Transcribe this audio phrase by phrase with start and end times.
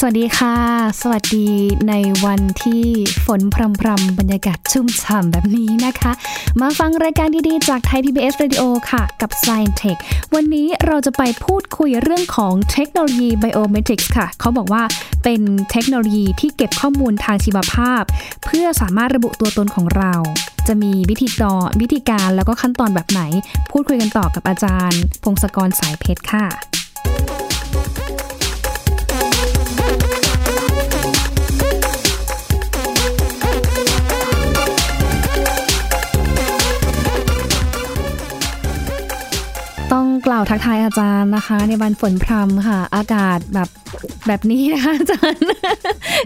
[0.00, 0.56] สวัสดีค่ะ
[1.00, 1.48] สวัสดี
[1.88, 2.84] ในวันที่
[3.26, 6.12] ฝนพรำพรำบรรยากาศชุ่มฉ่ำแบบนี้นะคะ
[6.60, 9.98] มาฟังรายการดีๆ จากไทย PBS Radio ค่ะ กับ Science Tech
[10.34, 14.82] วันนี้เราจะไปพูดคุยเรื่องของเทคโนโลยี Biometrics ค่ะ เขาบอกว่า
[15.24, 15.40] เป็น
[15.70, 18.02] เทคโนโลยีที่เก็บข้อมูลทางชีวภาพ
[18.44, 20.14] เพื่อสามารถระบุตัวตนของเรา
[20.68, 23.22] จะมีวิธีตอวิธีการแล้วก็ขั้นตอนแบบไหน
[23.70, 26.46] พูดคุยกันต่อกับอาจารย์ พงศกรสายเพชรค่ะ
[40.26, 43.68] กล่าวทักทายอาจารย์นะคะ ในวันฝนพรำค่ะ อากาศแบบ
[44.26, 45.42] แบบนี้นะคะอาจารย์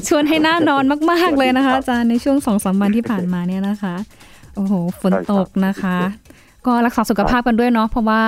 [0.08, 3.94] ชวนให้หน้านอนมาก ๆ เลยนะคะ อาจารย์ในช่วงสองสามวันที่ผ่านมาเนี่ยนะคะ
[4.54, 5.96] โอ้โหฝนตกนะคะ
[6.66, 8.22] ก็รักษาสุขภาพกันด้วยเนาะเพราะว่า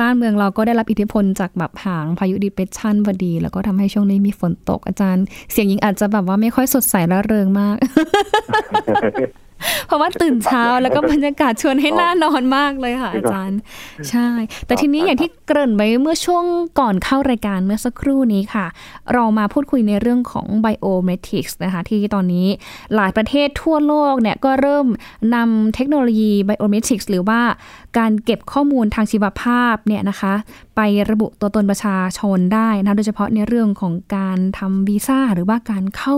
[0.00, 7.76] บ้านเมืองเราก็ได้รับอิทธิพลจากแบบหางพายุดิเปรสชันพอดี แล้วก็ทำให้ช่วงนี้มีฝนตกอาจารย์ เสียงยิงอาจจะแบบว่าไม่ค่อยสดใสและเริงมาก
[9.86, 13.58] เพราะว่าตื่นเช้าแล้วก็บรรยากาศชวนให้น่านอนมากเลยค่ะ อาจารย์
[14.10, 14.28] ใช่
[14.66, 16.44] แต่ทีนี้อย่างที่เกริ่นไว้เมื่อช่วง
[16.80, 18.66] ก่อนเข้ารายการเมื่อสักครู่นี้ค่ะ
[19.12, 22.46] เรามาพูดคุยในเรื่องของ biometrics นะคะ ที่ตอนนี้
[22.94, 24.86] หลายประเทศทั่วโลกเนี่ยก็เริ่ม
[25.34, 27.40] นำเทคโนโลยี biometrics หรือว่า
[27.98, 30.34] การเก็บข้อมูลทางชีวภาพเนี่ยนะคะ
[30.76, 36.16] ไประบุตัวตนประชาชนได้นะโดยเฉพาะในเรื่องของการทำวีซ่าหรือว่าการเข้า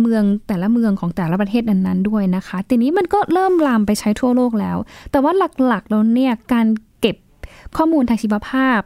[0.00, 4.76] เมืองแต่ละเมืองของแต่ละประเทศนั้นๆด้วยนะคะ ทีนี้มันก็เริ่มลามไปใช้ทั่วโลกแล้ว
[5.10, 5.32] แต่ว่า
[5.66, 6.66] หลักๆแล้วเนี่ยการ
[7.00, 7.16] เก็บ
[7.76, 8.80] ข้อมูลทางชีวภาพ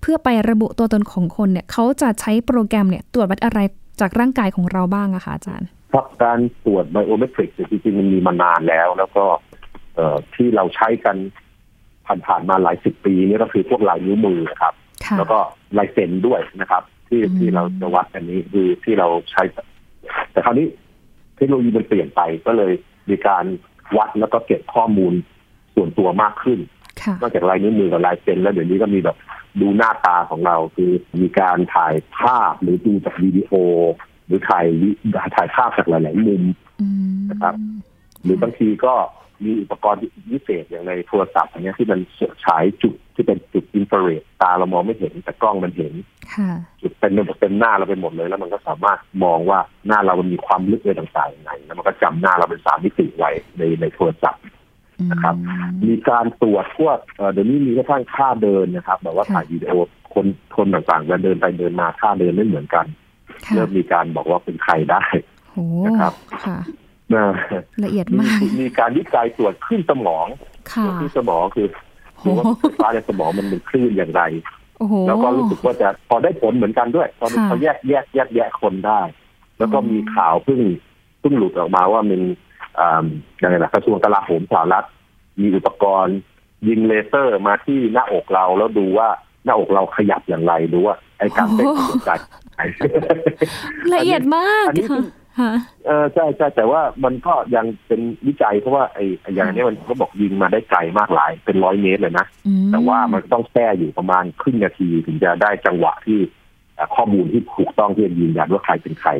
[0.00, 3.58] เพื่อไประบุตัวตนของคนเนี่ยเขาจะใช้โปรแกรมเนี่ยตรวจวัดอะไร
[4.00, 9.24] จากร่างกายของเราบ้างอะคะอาจารย์ครับการตรวจไบโอเมตริกจริงๆมันมีมานานแล้ว แล้วก็
[9.94, 11.16] เอ่อที่เราใช้กัน
[12.26, 15.38] ผ่านๆมาหลายสิบปีนี่ก็คือพวกลายนิ้วมือครับค่ะแล้วก็
[15.78, 19.42] ลายเซ็นด้วยนะครับ ที่อืมที่เราจะวัดอันนี้คือที่เราใช้
[20.34, 20.66] แต่คราวนี้
[21.36, 22.72] เทคโนโลยีมันเปลี่ยนไปก็เลย
[23.08, 23.44] มีการ
[23.96, 25.12] วัดแล้วก็เก็บข้อมูล
[25.74, 26.58] ส่วนตัวมากขึ้น
[27.02, 29.16] ค่ะนอกจากลายนิ้วมือกับลายเซ็นแล้วเดี๋ยวนี้ก็มีแบบ
[29.60, 30.90] ดูหน้าตาของเราคือ
[31.20, 33.52] มีการถ่ายภาพหรือดูจากวิดีโอ
[34.26, 34.90] หรือถ่ายวิ
[35.36, 36.42] ถ่ายภาพจากหลายๆมุม
[36.82, 37.54] อืมนะครับ
[38.24, 38.94] หรือบางทีก็
[39.44, 40.00] มีอุปกรณ์
[40.32, 42.00] พิเศษอย่างในโทรศัพท์อย่างเงี้ยที่มัน
[42.44, 45.92] ฉายจุดที่เป็นจุดอินฟราเรดตาเรามองไม่เห็นแต่กล้องมันเห็น
[46.34, 46.50] ค่ะ
[46.82, 54.42] จุดเป็นเต็มหน้าเราไปหมดเลย แล้วมันก็สามารถมองว่าหน้าเรามันมีความลึกอะไรต่างๆยังไงแล้วมันก็จำหน้าเราเป็นสามมิติไว้ในในโทรศัพท์
[55.10, 55.34] นะครับ
[55.84, 59.74] มีการตรวจพวกเอ่อเดี๋ยวนี้มีกระทั่งท่าเดินนะครับ แบบว่าถ่ายวิดีโอ
[60.14, 60.26] คน
[60.56, 62.86] คนต่างๆจะเดินไปเดินมาท่าเดินไม่เหมือนกัน
[63.46, 65.02] ค่ะเริ่มมีการบอกว่าเป็นใครได้
[65.50, 66.83] โอ้นะครับค่ะนะ
[67.84, 70.26] ละเอียดมีมากมีการวิจัยตรวจคลื่นสมอง
[70.72, 71.66] ค่ะตรวจคลื่นสมองคือ
[72.24, 74.22] ดูว่าโอ้ไฟฟ้าในสมองมันเป็นคลื่นอย่างไร
[74.78, 79.00] โอ้โหแล้วก็รู้สึกว่าจะพอได้ผลเหมือนกันด้วย พอค่ะเขาแยกแยกแยกแยะคนได้
[79.58, 80.60] แล้วก็อืมมีข่าวเพิ่ง
[81.20, 82.22] เพิ่งหลุดออกมาว่ามัน
[82.78, 83.04] อ่า
[83.38, 84.86] อย่างไรนะกระทรวงกลาโหมสหรัฐ
[85.40, 86.16] มีอุปกรณ์
[86.68, 89.08] ยิงเลเซอร์มาที่หน้าอกเราแล้วดูว่า
[89.44, 92.10] หน้าอกเราขยับอย่างไรดูว่าไอ้การเต้นของหัวใจ
[93.94, 95.23] ละเอียดมากอันนี้ค่ะค่ะ
[95.86, 106.18] เออใช่ใช่แต่ว่ามันก็ยังเป็นวิจัยเพราะว่าไอ้ไอ้อย่างนี้มันก็บอกยิงมาได้ไกลมากหลาย เป็นร้อยเมตรเลยนะอืมแต่ว่ามันต้องแช่อยู่ประมาณครึ่งนาทีถึงจะได้จังหวะที่
[106.74, 109.10] เอ่อข้อมูลที่ถูกต้องที่จะยืนยันว่าใครเป็นใคร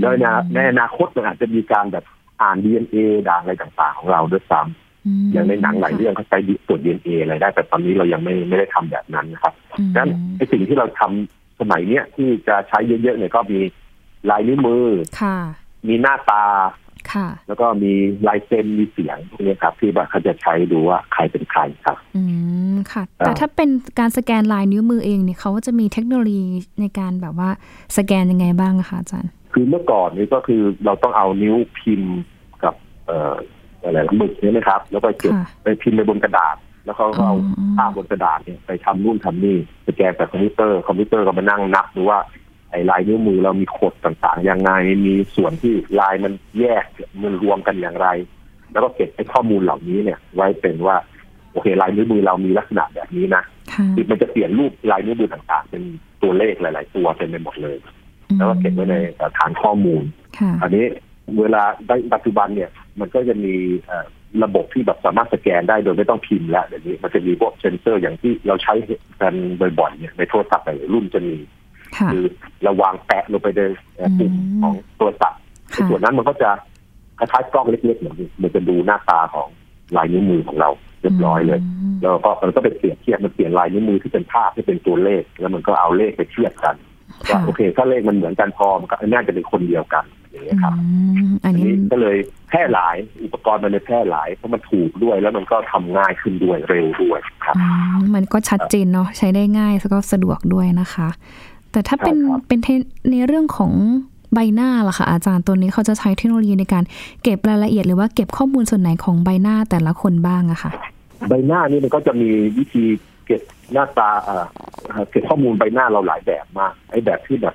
[0.00, 2.04] แล้วในในอนาคตมันอาจจะมีการแบบ
[2.42, 2.96] อ่าน DNA
[3.28, 4.68] ด่างอะไรต่างๆ ของเราด้วยซ้ำม
[5.32, 6.38] อย่างในหนังหลายเรื่องเขาใช้
[6.68, 13.60] ตรวจ DNA อะไรได้ แต่ตอนนี้เรายังไม่ไม่ได้ทำแบบนั้นนะครับอืมดังนั้นไอ้สิ่งที่เราทำสมัยเนี้ยที่จะใช้เยอะๆเนี่ยก็มี
[14.30, 14.86] ลายนิ้วมือ
[15.20, 15.36] ค่ะ
[15.88, 16.44] มีหน้าตา
[17.12, 17.92] ค่ะแล้วก็มี
[18.28, 22.22] ลายเซ็นมีเสียงพวกนี้ครับ ที่แบบเขาจะใช้ดูว่าใครเป็นใครครับ อื
[22.74, 26.46] มค่ะอ่าแต่ถ้าเป็นการสแกนลายนิ้วมือเองเนี่ยเขาจะมีเทคโนโลยี
[26.80, 27.50] ในการแบบว่า
[27.96, 32.14] สแกนยังไงบ้างอะคะอาจารย์ คือเมื่อก่อนนี้ก็คือเราต้องเอานิ้วพิมพ์
[32.64, 32.74] กับ
[33.06, 33.34] เอ่อ
[33.82, 39.56] อะไรนะหมึกเนี่ยนะครับ แล้วก็เก็บค่ะไปพิมพ์ในบนกระดาษ แล้วเขาก็เอาอืมภาพบนกระดาษเนี่ยไปทำนู่นทำนี่
[39.86, 42.18] สแกนจากคอมพิวเตอร์คอมพิวเตอร์ก็มานั่งนับดูว่า
[42.70, 44.70] ไอ้ลายนิ้วมือเรามีขดต่างๆยังไง
[45.06, 46.84] มีส่วนที่ลายมันแยก
[47.22, 48.08] มันรวมกันอย่างไร
[48.72, 50.96] แล้วก็เก็บไอ้ข้อมูลเหล่านี้เนี่ย ไว้เป็นว่า
[51.52, 55.82] โอเคลายนิ้วมือเรามีลักษณะแบบนี้นะค่ะคือมันจะเปลี่ยนรูปลายนิ้วมือต่างๆ เป็น
[56.22, 57.76] ตัวเลขหลาย ๆ ตัวเต็มไปหมดเลย
[58.36, 58.96] แล้วก็เก็บไว้ใน
[59.38, 60.02] ฐานข้อมูล
[60.38, 60.84] ค่ะอันนี้
[61.40, 62.70] เวลาในปัจจุบันเนี่ย
[63.00, 63.54] มันก็จะมี
[63.86, 64.06] เอ่อ
[64.44, 68.74] ระบบที่แบบสามารถสแกนได้โดยไม่ต้องพิมพ์แล้วเดี๋ยวนี้มันจะมีพวกเซนเซอร์อย่างที่เราใช้
[69.20, 69.34] กัน
[69.78, 71.34] บ่อยๆเนี่ยในโทรศัพท์หลายๆรุ่นจะมี
[71.98, 72.24] ค่ะคือ
[72.62, 73.60] เราวางแปะลงไปใน
[73.96, 75.40] เอ่อปุ่มอืมของโทรศัพท์
[75.74, 76.50] ค่ะส่วนนั้นมันก็จะ
[77.18, 79.48] คล้ายๆกล้องเล็กๆเหมือนมันจะดูหน้าตาของ
[79.96, 80.70] ลายนิ้วมือของเรา
[81.00, 81.60] เรียบร้อยเลย
[81.90, 86.74] มแล้วก็มันก็ไปเปรียบเทียบมันเปลี่ยนลายนิ้วมือที่เป็นภาพที่เป็นตัวเลข แล้วมันก็เอาเลขไปเทียบกัน
[87.28, 90.74] ว่าโอเคถ้าเลขมันเหมือนกันพอมันก็น่าจะเป็นคนเดียวกันอย่างเงี้ยครับ
[91.44, 92.16] อันนี้ก็เลย
[92.48, 97.56] แพร่หลายอุปกรณ์มันเลยแพร่หลายเพราะมันถูกด้วยแล้วมันก็ทำง่ายขึ้นด้วยเร็วด้วยครับ
[98.14, 101.08] มันก็ชัดเจนเนาะใช้ได้ง่ายแล้วก็สะดวกด้วยนะคะ
[101.72, 102.58] แต่ถ้าเป็นเป็น
[103.10, 103.72] ในเรื่องของ
[104.34, 106.84] ใบหน้าล่ะค่ะอาจารย์ตัวนี้เขาจะใช้เทคโนโลยีในการ
[107.22, 110.70] เก็บรายละเอียดหรือว่าเก็บข้อมูลส่วนไหนของใบหน้าแต่ละคนบ้างอะค่ะ
[111.28, 112.84] ใบหน้านี่มันก็จะมีวิธี
[113.26, 114.10] เก็บหน้าตา
[115.10, 117.54] เก็บข้อมูลใบหน้าเราหลายแบบมากไอ้แบบที่แบบ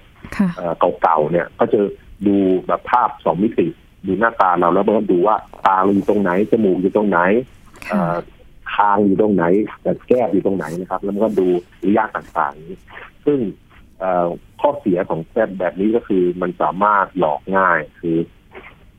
[1.02, 1.80] เก่าๆเนี่ย ก็จะ
[2.28, 2.36] ดู
[2.68, 3.68] แบบภาพสองมิติ
[4.06, 5.36] ดูหน้าตาเราแล้วมันก็ดูว่า
[5.66, 7.20] ตาเราอยู่ตรงไหนจมูกอยู่ตรงไหน
[8.74, 9.44] คางอยู่ตรงไหน
[9.82, 11.48] แต่แก้มอยู่ตรงไหนนะครับ แล้วมันก็ดู
[11.86, 13.40] ระยะต่างๆ ซึ่ง
[14.62, 18.18] ข้อเสียของแบบแบบนี้ก็คือมันสามารถหลอกง่าย คือ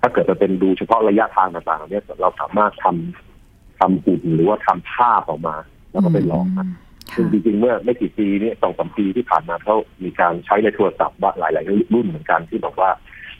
[0.00, 5.56] ถ้าเกิดจะเป็นดูเฉพาะระยะทางต่างๆเนี่ยเราสามารถทำทำหุ่นหรือว่าทำภาพออกมา
[5.92, 6.68] แล้วก็ไปหลอกมัน
[7.14, 12.90] ซึ่งจริงๆ เมื่อไม่กี่ปีนี้สองสามปีที่ผ่านมาเขามีการใช้ในโทรศัพท์ว่าหลายๆรุ่นเหมือนกันที่บอกว่า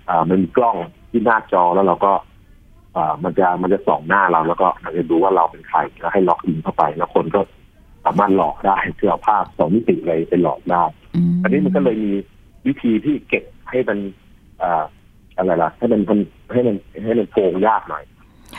[0.09, 0.77] อ่ามันมีกล้อง
[1.11, 2.13] ที่หน้าจอแล้วเราก็
[2.97, 7.41] อ่ามันจะมันจะส่องหน้าเราแล้วก็มันจะดูว่าเราเป็นใครแล้วให้ล็อกอินเข้าไป แล้วคนก็
[8.05, 10.85] สามารถหลอกได้คือเอาภาพสองมิติเลยไปหลอกได้
[11.43, 12.13] อันนี้มันก็เลยมี
[12.67, 13.99] วิธีที่เก็บให้มัน
[14.63, 14.85] อ่า
[15.37, 16.01] อะไรล่ะ ให้มัน
[16.53, 18.05] ให้มันให้มันโพงยากหน่อย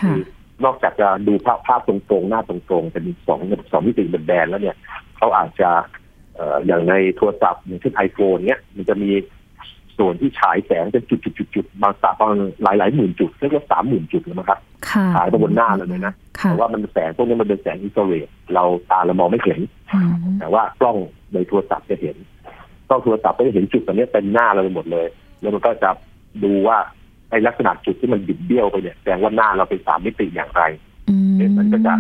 [0.04, 0.20] คือ
[0.66, 3.40] นอกจากจะดูภาพภาพตรงๆ หน้าตรงๆ เป็นสอง
[3.72, 4.78] สองมิติเป็นแบนแล้วเนี่ย
[5.18, 5.70] เขาอาจจะ
[6.36, 9.12] เอ่ออย่างในโทรศัพท์อย่างเช่นไอโฟนเนี้ยมันจะมี
[9.98, 12.32] ส่วนที่ฉายแสงเป็นจุดๆๆบางสาบาง
[12.64, 14.60] หลายหลายหมื่นจุดเรียกว่าสามหมื่นจุดเลยนะครับ
[15.16, 16.14] ฉายไปบนหน้าเลยนะ
[16.44, 19.60] แต่ว่ามันแสงพวกนี้มันเป็นแสงอินฟราเรดเราตาเรามองไม่เห็น
[20.40, 20.98] แต่ว่ากล้อง
[21.34, 22.16] ในโทรศัพท์จะเห็น
[22.90, 25.08] กล้องโทรศัพท์ก็จะเห็นจุดตรงนี้เป็นหน้าเราไปหมดเลย
[25.42, 25.90] แล้วมันก็จะ
[26.44, 26.78] ดูว่า
[27.30, 30.64] ไอ้ลักษณะจุดที่มันบิดเบี้ยวไปเนี่ยแสดงว่าหน้าเราเป็นสามมิติอย่างไร
[31.58, 31.94] มันก็จะ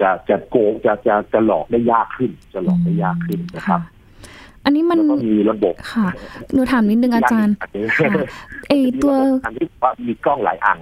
[0.00, 3.80] จะจะโกงจะจะจะหลอกได้ยากขึ้น จะหลอกได้ยากขึ้นนะครับ
[4.64, 6.08] อันนี้มันก็มีระบบค่ะ
[6.52, 7.54] หนูถามนิดนึงอาจารย์
[8.68, 9.14] เอตัว
[9.44, 10.78] อันที่ว่ามีกล้องหลายอัน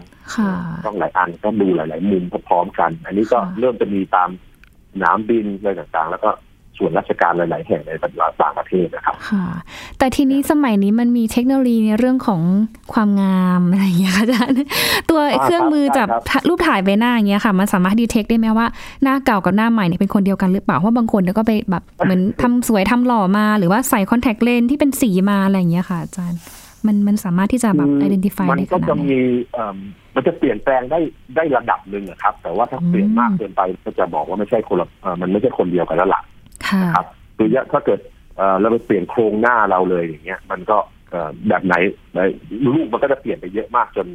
[0.84, 4.28] กล้องหลายอันก็ดูหลาย ๆ มุมพร้อมกัน อันนี้ก็เริ่มจะมีตาม
[4.92, 6.30] สนามบินอะไรต่างๆ แล้วก็
[6.78, 7.90] ส่วนราชการหลาย ๆ แห่งใน
[8.42, 9.46] ต่างประเทศนะครับค่ะ
[9.98, 12.42] แต่ทีนี้สมัยนี้มันมีเทคโนโลยีในเรื่องของ
[12.92, 14.56] ความงามอะไรอย่างเงี้ยค่ะอาจารย์
[15.10, 16.08] ตัวเครื่องมือจับ
[16.48, 18.66] รูปถ่ายใบหน้าอย่างเงี้ยค่ะ มันสามารถดีเทคได้ไหมว่า
[19.02, 26.40] หน้าเก่ากับหน้าใหม่เนี่ยเป็นคนเดียวกันหรือเปล่าเพราะบางคนเนี่ยก็ไปแบบเหมือนทำสวยทำหล่อมา หรือว่าใส่คอนแทคเลนที่เป็นสีมาอะไรอย่างเงี้ยค่ะอาจารย์
[26.86, 29.20] มันมันสามารถที่จะแบบ identify ได้ขนาดไหนมันก็จะมี
[30.14, 31.00] มันจะเปลี่ยนแปลงได้
[31.36, 34.88] ได้ระดับหนึ่งครับ แต่ว่าถ้าเปลี่ยนมากเกินไปก็จะบอกว่าไม่ใช่คนละ
[35.20, 36.20] มันไม่ใช่คนเดียวกันแล้วล่ะ
[36.82, 37.06] นะครับ
[37.36, 38.00] คือถ้าเกิด
[38.60, 40.76] เราไปเปลี่ยนโครงหน้าเราเลยอย่างเงี้ย มันก็
[41.48, 41.74] แบบไหน
[42.74, 44.06] ลูกมันก็จะเปลี่ยนไปเยอะมากจน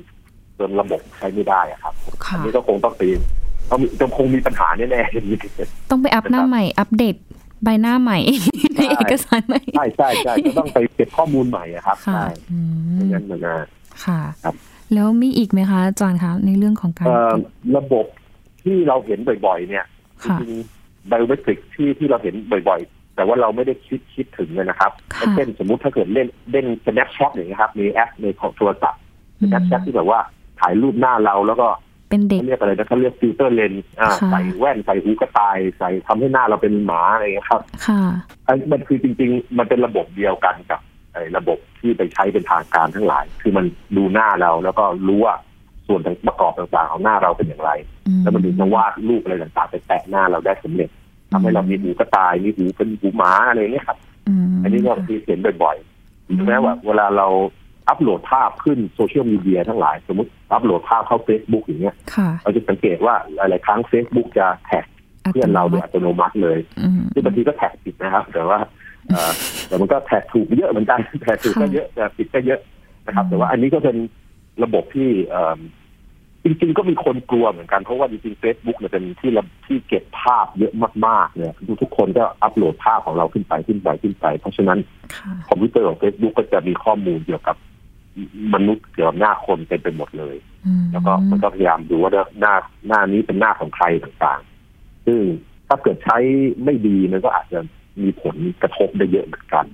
[0.60, 1.94] จนระบบใช้ไม่ได้อะครับ
[2.32, 3.20] อันนี้ก็คงต้องเปลี่ยน
[3.72, 7.16] ต้องจะคงมีปัญหาแน่ๆต้องไปอัพหน้าใหม่ อัปเดต
[7.64, 8.20] ใบหน้าใหม่
[8.76, 12.22] ในเอกสารใหม่ใช่ใช่ใช่จะต้องไปเก็บข้อมูลใหม่ครับใช่
[12.94, 13.56] ไม่งั้นมันนะ
[14.06, 14.56] ค่ะครับ
[14.94, 17.08] แล้วมีอีกไหมคะอาจารย์คะในเรื่องของการ
[17.78, 18.06] ระบบ
[18.64, 19.86] ที่เราเห็นบ่อยๆ เนี่ย
[20.24, 20.52] จริง
[21.08, 22.36] ไบโอเมตริกที่ที่เราเห็น
[22.70, 22.82] บ่อย
[23.16, 24.92] แต่ว่าเราไม่ได้คิดคิดถึงเลยนะครับ
[25.36, 29.02] เช่นสมมุติถ้าเกิดเล่นเล่น Snapchat อย่างนี้ครับ มีแอปในของโทรศัพท์
[29.40, 30.20] Snapchat ที่แบบว่า
[30.60, 31.68] ถ่ายรูปหน้าเราแล้วก็
[32.10, 33.84] เป็นเด็กเรียกอะไรนะเขาเรียก filter lens
[34.32, 38.02] ใส่แว่นใส่หูกระต่ายใส่ทำให้หน้าเราเป็นหมาอะไรอย่างนี้ครับ ค่ะ
[38.48, 40.80] อันมันคือจริง ๆ มันเป็นระบบเดียวกันกับ
[41.38, 43.66] ระบบที่ไปใช้เป็นทางการทั้งหลาย คือมัน
[43.98, 45.36] ดูหน้าเราแล้วก็รู้ว่า
[45.88, 47.72] ส่วนประกอบต่างๆของหน้าเราเป็นอย่างไร
[48.22, 50.90] แล้วมันถึงจะวาดรูปอะไรต่างๆไปแตะหน้าเราได้สำเร็จ
[51.32, 53.98] ทำให้เรามีหูกระต่ายมีหูเป็นหูหมาอะไรเงี้ยครับ
[54.64, 57.28] อันนี้ก็ที่เห็นบ่อยๆถึงแม้ว่าเวลาเรา
[57.90, 61.96] อัปโหลดภาพขึ้นโซเชียลมีเดียทั้งหลาย สมมติอัปโหลดภาพเข้าเฟซบุ๊กอย่างเงี้ย
[62.44, 64.86] เราจะสังเกตว่าหลายๆครั้งเฟซบุ๊กจะ tag
[65.32, 66.60] เพื่อนเราโดยอัตโนมัติเลย
[67.14, 68.60] ที่บางทีก็ tag ผิดนะครับ แต่ว่า
[69.68, 72.60] แต่มันก็ tag ถูกเยอะเหมือนกัน tag ถูกก็เยอะแต่ผิดก็เยอะ
[73.06, 73.98] นะครับ แต่ว่าอันนี้ก็เป็น
[74.64, 75.10] ระบบที่
[76.44, 79.32] จริงๆ ก็มีคนกลัวเหมือนกัน เพราะว่าจริงๆเฟซบุ๊กเนี่ยเป็นที่
[79.66, 80.74] ที่เก็บภาพเยอะ
[81.08, 84.80] มากๆเนี่ยทุกคนก็อัปโหลดภาพของเราขึ้นไปขึ้นไปขึ้นไป เพราะฉะนั้น
[85.50, 87.56] คอมพิวเตอร์ของเฟซบุ๊กก็จะมีข้อมูลเกี่ยวกับ
[88.54, 90.36] มนุษย์เกี่ยวกับหน้าคนเต็มไปหมดเลย
[90.92, 92.54] แล้วก็มันก็พยายามดูว่าหน้า
[92.88, 95.20] หน้านี้เป็นหน้าของใครต่างๆ ซึ่ง
[95.68, 96.18] ถ้าเกิดใช้
[96.64, 97.60] ไม่ดีมันก็อาจจะ
[98.02, 99.66] มีผลกระทบได้เยอะเหมือนกัน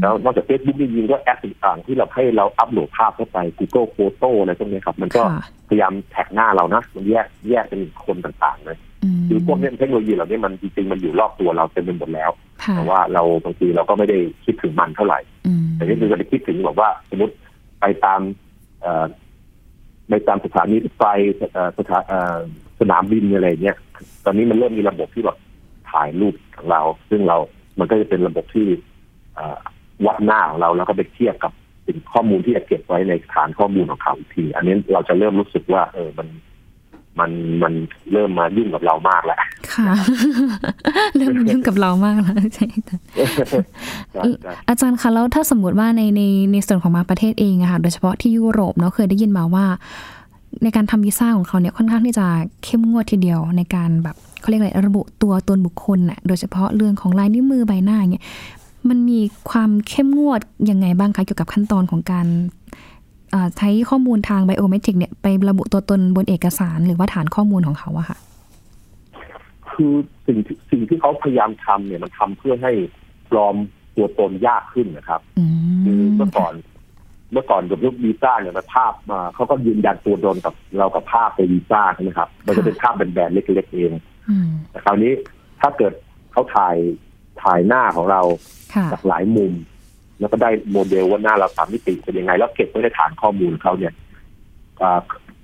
[0.00, 5.22] แล้วนอกจากเฟซบุ๊กจริงๆก็แอปต่างๆ ที่เราให้เราอัปโหลดภาพเข้าไป Google Photo อะไรพวกนี้ครับ มันก็
[5.68, 8.78] พยายามแท็กหน้าเรานะ มันแยกแยกเป็นคนต่างๆเลย
[9.28, 12.30] คือพวกนี้เทคโนโลยีเหล่านี้มันจริงๆมันอยู่รอบตัวเราเต็มไปหมดแล้ว
[12.76, 15.20] แต่ว่าเราบางทีเราก็ไม่ได้คิดถึงมันเท่าไหร่
[15.74, 17.34] แต่นี่คือเราคิดถึงแบบว่าสมมติ
[17.80, 18.20] ไปตาม
[20.10, 21.04] ในตามสถานีรถไฟ
[21.78, 22.04] สถาน
[22.80, 23.76] สนามบินอะไรเงี้ย
[24.24, 25.36] ตอนนี้มันเริ่มมีระบบที่แบบ
[25.94, 27.36] ถ่ายรูปของเรา ซึ่งเรา
[27.78, 28.66] มันก็จะเป็นระบบที่
[30.06, 31.52] วัดหน้าของเราแล้วก็ไปเทียบกับ
[31.86, 36.28] สิ่งข้อมูลที่จะเก็บไว้ในฐานข้อมูลของเขาอีกที อันนี้เราจะเริ่มรู้สึกว่า เออมัน
[37.20, 37.30] มัน
[37.62, 37.72] มัน
[38.12, 39.38] เริ่มมายุ่งกับเรามากแล้ว
[39.74, 39.94] ค่ะ
[41.16, 42.66] เริ่มยุ่งกับเรามากแล้วใช่
[44.68, 46.22] อาจารย์คะแล้วถ้าสมมติว่าในใน
[46.52, 49.64] ในส่วนของมาประเทศเองอะค่ะโดยเฉพาะที่ยุโรปเนาะเคยได้ยินมาว่า
[50.62, 52.26] ในการทำวีซ่าของเขาเนี่ยค่อนข้างที่จะ
[52.64, 58.24] เข้มงวดทีเดียวในการแบบเขาเรียกอะไรระบุตัวตนบุคคลน่ะโดยเฉพาะเรื่องของลายนิ้วมือใบหน้าเนี่ย
[58.88, 59.20] มันมี
[59.50, 62.26] ความเข้มงวดยังไงบ้างคะเกี่ยวกับขั้นตอนของการ
[63.58, 68.18] ใช้ข้อมูลทางไบโอเมตริกเนี่ยไประบุตัวตนบนเอกสารหรือว่าฐานข้อมูลของเขาอะค่ะ
[69.72, 69.92] คือ
[70.26, 70.38] สิ่ง
[70.70, 72.72] สิ่งที่เขาพยายามทำเนี่ยมันทำเพื่อให้
[73.30, 73.56] ปลอม
[73.96, 75.20] ตัวตนยากขึ้นนะครับ
[75.84, 76.52] คือเมื่อก่อน
[77.34, 83.92] เมื่อก่อนกับยุควีซ่าเนี่ยมันภาพมาเขาก็ยืนยันตัวตนกับเรากับภาพในวีซ่าใช่ไหมครับ มันจะเป็นภาพแบนๆเล็กๆเอง
[84.70, 85.12] แต่คราวนี้
[85.60, 85.92] ถ้าเกิด
[86.32, 86.76] เขาถ่าย
[87.42, 88.20] ถ่ายหน้าของเรา
[88.92, 89.52] จากหลายมุม
[90.20, 93.92] แล้วก็ได้โมเดลว่าหน้าเราสามมิติเป็นยังไง แล้วเก็บไว้ในฐานข้อมูลเขาเนี่ย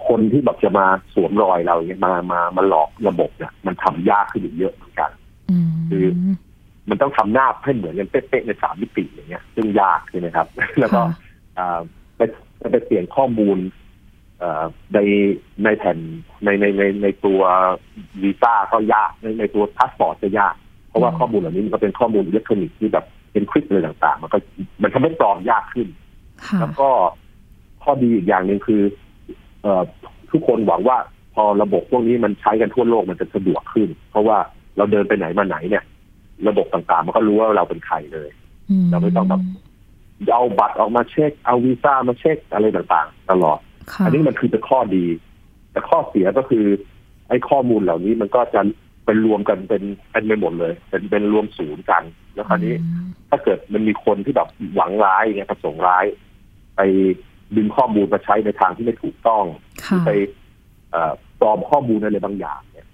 [0.09, 5.11] คนที่แบบจะมาสวมรอยเราเนี่ยมามามาหลอกระบบเนี่ยมันทำยากขึ้นอีกเยอะเหมือนกัน
[5.90, 6.04] คือ
[6.90, 10.47] มันต้องทำหน้าให้เหมือนกันเป๊ะๆในสามมิติอย่างเงี้ย ซึ่งยากใช่ไหมครับ
[10.80, 11.00] แล้วก็
[12.17, 12.21] ไป
[12.73, 13.59] ไปเปลี่ยนข้อมูล
[14.95, 14.99] ใน
[15.64, 15.99] ในแผ่น
[16.45, 17.40] ในในในในตัว
[18.23, 20.55] วีซ่าก็ยากในในตัวพาสปอร์ตจะยาก
[20.88, 24.38] เพราะว่าข้อมูลเหล่านี้มันก็เป็นข้อมูลอิเล็กทรอนิกส์ที่แบบเป็นชิปอะไรต่างๆ มันก็
[24.83, 25.88] มันทำให้ปลอมยากขึ้น
[26.61, 26.88] แล้วก็
[27.83, 28.83] ข้อดีอีกอย่างหนึ่งคือ
[29.62, 29.83] เอ่อ
[30.33, 30.99] ทุกคนหวังว่า
[31.35, 34.38] พอระบบพวกนี้มันใช้กันทั่วโลกมันจะสะดวกขึ้น เพราะว่า
[34.76, 35.85] เราเดินไปไหนมาไหนเนี่ย
[36.49, 38.29] ระบบต่างๆ มันก็รู้ว่าเราเป็นใครเลย
[38.90, 39.40] เราไม่ต้องแบบ
[40.35, 43.59] เอาบัตรออกมาเช็ค เอาวีซ่ามาเช็คอะไรต่างๆ ตลอด
[44.05, 45.05] อันนี้มันคือเป็นข้อดี
[45.73, 46.65] แต่ข้อเสียก็คือ
[47.29, 48.61] ไอ้ข้อมูลเหล่านี้มันก็จะ
[49.05, 52.03] เป็นรวมกันเป็นเป็นไปหมดเลย เป็นเป็นรวมศูนย์กัน
[52.35, 52.75] แล้วคราวนี้
[53.31, 56.05] ถ้าเกิดมันมีคนที่แบบหวังร้ายเนี่ยประสงค์ร้าย
[56.77, 56.81] ไป
[57.57, 59.45] ดึงข้อมูลมาใช้ในทางที่ไม่ถูกต้อง
[60.07, 60.11] ไป
[61.41, 62.87] ปลอมข้อมูลอะไรบางอย่างเนี่ย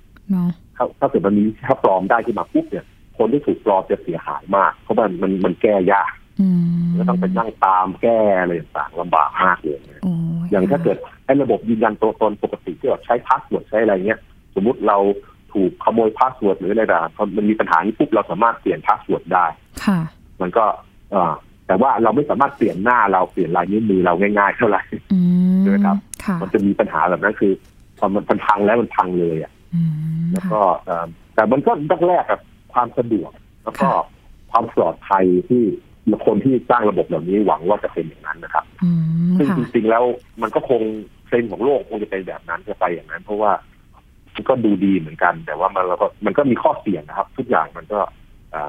[0.76, 2.84] ถ้าถ้าเกิดมันมีถ้าปลอมได้ขึ้นมาปุ๊บเนี่ย
[3.18, 6.12] คนที่ถูกปลอมจะเสียหายมาก เพราะมันมันมันแก้ยาก
[6.94, 9.78] แล้วต้องไปนั่งตามแก้อะไรต่างลำบากมากเลย
[10.50, 14.20] อย่างถ้าเกิดไอ้ระบบยืนยันตัวตนปกติที่แบบใช้ password ใช้อะไรเงี้ย
[14.54, 14.98] สมมุติเรา
[15.52, 19.46] ถูกขโมย password หรืออะไรต่างพอมันมีปัญหานี้ปุ๊บเราสามารถเปลี่ยน password ได้
[19.86, 20.00] ค่ะ
[20.40, 20.64] มันก็
[21.14, 21.34] อ่า
[21.66, 24.82] แต่ว่าเราไม่สามารถเปลี่ยนหน้าเราเปลี่ยนลายนิ้วมือเราง่ายๆเท่าไหร่
[25.60, 25.96] ใช่ไหมครับ
[26.40, 27.52] มันจะมีปัญหาแบบนั้นคือ
[27.98, 29.52] พอมันพังแล้วมันพังเลยอะ
[30.32, 30.60] แล้วก็
[31.34, 32.40] แต่มันก็ต้องแรกกับ
[32.72, 33.30] ความสะดวก
[33.64, 33.88] แล้วก็
[34.50, 35.64] ความปลอดภัยที่
[36.26, 38.64] คนที่สร้างระบบเหล่านี้หวังว่าจะเป็นอย่างนั้นนะครับ
[39.36, 40.04] ซึ่งจริงๆแล้ว
[40.42, 40.82] มันก็คง
[41.26, 43.52] เทรนของโลกคงจะเป็นแบบนั้นจะไปอย่างนั้น เพราะว่า
[44.48, 47.98] ก็ดูดีเหมือนกัน แต่ว่ามันเราก็มันก็มีข้อเสียนะครับ ทุกอย่างมันก็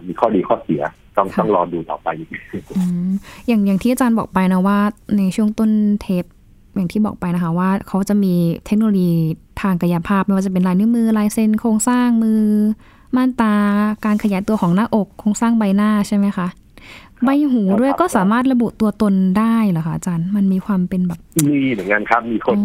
[0.07, 0.81] มีข้อดีข้อเสีย
[1.17, 2.07] ต้องต้องรอดูต่อไป
[3.47, 4.79] อย่างอย่างที่อาจารย์บอกไปนะว่า
[5.17, 6.25] ในช่วงต้นเทป
[6.75, 8.33] อย่างที่บอกไปนะคะว่าเขาจะมี
[8.65, 9.11] เทคโนโลยี
[9.61, 12.41] ทางกายภาพไม่ว่าจะเป็นลายนิ้วมือลายเซ็นโครงสร้างมือ
[13.15, 13.53] ม่านตา
[14.05, 16.47] การขยายตัวของหน้าอกโครงสร้างใบหน้าใช่ไหมคะ
[17.25, 22.57] ใบหูด้วยก็สามารถระบุตัวตนได้เหรอคะอาจารย์ มันมีความเป็นแบบมีเหมือนกันครับมีคน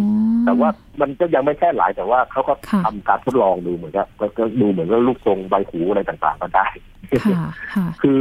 [0.45, 0.69] แต่ว่า
[1.01, 4.07] มันก็ยังไม่แค่หลายแต่ว่าเขาก็ทำการทดลองดูเหมือนกับ
[4.39, 6.67] ก็ดูเหมือนว่าลูกทรงใบหูอะไรต่างๆก็ได้
[8.03, 8.19] คือ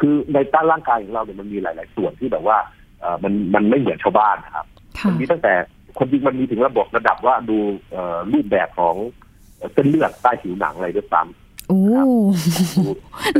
[0.00, 2.56] คือในต้านร่างกายของเราเนี่ยมันมีหลาย ๆ ส่วนที่แบบว่า
[3.00, 4.66] เออมันมันไม่เหมือนชาวบ้านนะครับ
[5.08, 5.52] มันมีตั้งแต่
[5.98, 7.58] คนจริงมันมีถึงระบบระดับว่าดู
[7.92, 8.94] เอ่อรูปแบบของ
[9.72, 11.80] เส้นเลือดใต้ผิวหนังอะไรด้วยซ้ำโอ้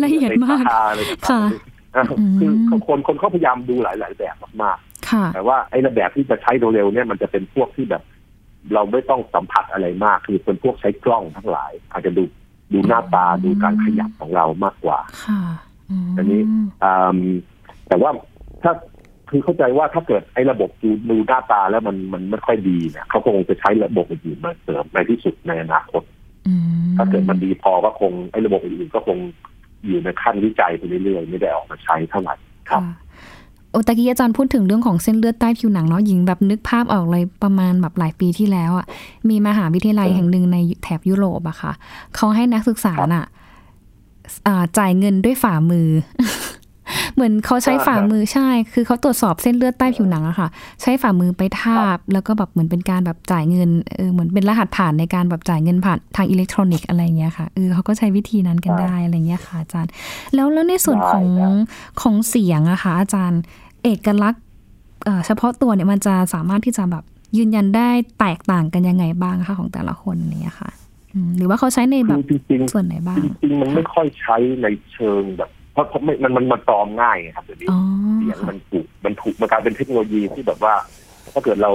[0.05, 0.65] ละเอียดมาก
[1.29, 1.41] ค่ะ
[2.39, 2.51] คือ
[2.87, 8.03] คนคนเขาพยายามดูหลาย ๆ แบบมากๆแต่ว่าไอ้ระแบบที่จะใช้เร็วๆเนี่ยมันจะเป็นพวกที่แบบ
[8.75, 12.23] เราไม่ต้องสัมผัสอะไรมาก คือเป็นพวกใช้กล้องทั้งหลาย อาจจะดู
[12.73, 14.99] ดูหน้าตาดูการขยับของเรามากกว่า
[16.17, 16.41] อันนี้
[17.89, 18.11] แต่ว่า
[18.63, 18.73] ถ้า
[19.31, 26.03] คือเข้าใจว่าถ้าเกิดไอ้ระบบดูดูหน้าตาแล้วมันมันไม่ค่อยดีเนี่ยเขาคงจะใช้ระบบอื่นมาเสริมในที่สุดในอนาคต
[26.97, 29.19] ถ้าเกิดมันดีพอก็คงไอ้ระบบอื่นก็คง
[29.87, 32.35] อยู่ในขั้นวิจัยไปเรื่อยๆ ไม่ได้ออกมาใช้เท่าไหร่
[32.71, 32.83] ครับ
[33.71, 38.87] โอตะกี้อาจารย์พูดถึงเรื่องของเส้นเลือดใต้ผิวหนังเนาะหญิงแบบนึกภาพออกเลยประมาณแบบหลายปีที่แล้วอะ
[39.29, 41.73] มีมหาวิทยาลัยแห่งหนึ่งในแถบยุโรปอะค่ะ
[42.15, 43.25] เขาให้นักศึกษาน่ะ
[44.79, 45.89] จ่ายเงินด้วยฝ่ามือ
[47.15, 50.49] เหมือนเขาใช้ฝ่ามือใช่ คือเขาตรวจสอบเส้นเลือดใต้ผิวหนังอะค่ะ
[50.83, 59.91] ใช้ฝ่ามือไปทาบ แล้วก็แบบเหมือนเป็นการแบบจ่ายเงินเออเหมือนเป็นรหัสผ่านในการแบบจ่ายเงินผ่านทางอิเล็กทรอนิกส์อะไรเงี้ยค่ะเออเขาก็ใช้วิธีนั้นกันได้อะไรเงี้ยค่ะอาจารย์
[60.35, 61.27] แล้วแล้วในส่วนของ
[62.01, 63.41] ของเสียงอะค่ะอาจารย์
[63.85, 64.43] เอกลักษณ์
[65.27, 67.05] เฉพาะตัวเนี่ยมันจะสามารถที่จะแบบ
[67.37, 67.89] ยืนยันได้
[68.21, 70.71] แตกต่างกันยังไงบ้างคะของแต่ละคนเนี้ยค่ะ
[71.37, 72.19] หรือว่าเขาใช้ในแบบ
[72.73, 77.81] ส่วนไหนบ้างจริงๆมันไม่ค่อยใช้ในเชิงแบบ เพราะไม่มันมันมันปลอมง่ายไงครับเดี๋ยวนี้อ๋อ
[78.17, 80.75] เสียงมันถูกมันถูกมันกลายเป็นเทคโนโลยีที่แบบว่า
[81.35, 81.73] ถ้าเกิดเรา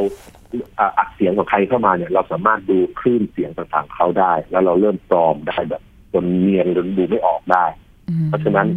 [0.80, 5.82] อ่าอัดเสียงของใครเข้ามาเนี่ย เราสามารถดูคลื่นเสียงต่างๆเขาได้ แล้วเราเริ่มปลอมได้แบบ
[6.14, 7.66] จนเนียนจนดูไม่ออกได้
[8.10, 8.68] อืมเพราะฉะนั้น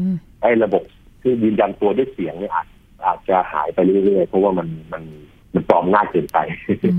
[0.43, 0.83] ไอ้ระบบ
[1.23, 2.67] ที่ยืนยันตัวด้วยเสียงเนี่ยอาจ
[3.05, 5.03] อาจจะหายไปเรื่อยๆ เพราะว่ามันมัน
[5.55, 6.39] มันปลอมง่ายเกินไป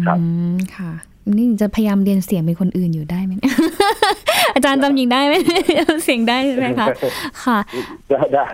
[0.05, 0.25] ครับ อื
[0.55, 0.91] มค่ะ
[1.37, 3.53] นี่จะพยายามเรียนเสียงเป็นคนอื่นอยู่ได้ไหมเนี่ย
[4.53, 5.33] อาจารย์จำหญิงได้ไหม
[6.03, 6.87] เสียงได้ใช่ไหมคะ
[7.43, 7.59] ค่ะ
[8.09, 8.45] ได้ได้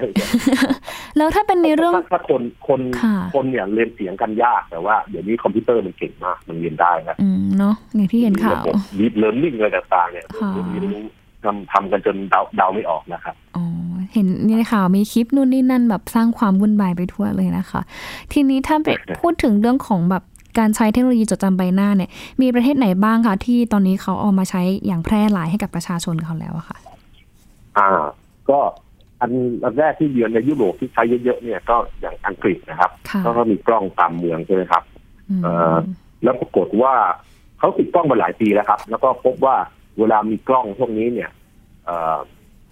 [1.17, 8.63] แล้วถ้าเป็นในเรื่องถ้าถ้าคนคนค่ะคนเนี่ยเรียนเสียงกันยากแต่ว่าเดี๋ยวนี้คอมพิวเตอร์มันเก่งมากมันเรียนได้นะอืมเนาะอย่างที่เห็นข่าว
[8.99, 11.03] ดีเลิร์นนิ่งอะไรต่างๆเนี่ยค่ะเรียนรู้
[11.43, 13.65] ทำทำกันจนเดาเดาไม่ออกนะครับอ๋อ
[14.13, 17.81] เห็นในข่าวมีคลิปนู่นนี่นั่นแบบสร้างความวุ่นวายไปทั่วเลยนะคะ
[18.31, 18.87] ทีนี้ถ้าไป
[19.19, 20.23] พูดถึงเรื่องของแบบ
[20.59, 22.09] การใช้เทคโนโลยีจดจำใบหน้าเนี่ย
[22.41, 26.77] มีประเทศไหนบ้างคะที่ตอนนี้เขาเอามาใช้อย่างแพร่หลายให้กับประชาชนเขาแล้วอะค่ะ
[27.77, 27.89] อ่า
[28.49, 28.59] ก็
[29.21, 29.31] อัน
[29.63, 34.83] อันแรกที่เยือนในยุโรปที่ใช้เยอะๆเนี่ยก็อย่างอังกฤษนะครับค่ะก็มีกล้องตามเมืองใช่ไหมครับ
[35.39, 35.75] มเอ่อ
[36.23, 36.93] แล้วปรากฏว่า
[37.59, 39.55] เขาติดกล้องมาหลายปีแล้วครับ แล้วก็พบว่า
[39.99, 41.29] เวลามีกล้องพวกนี้เนี่ย
[41.85, 42.17] เอ่อ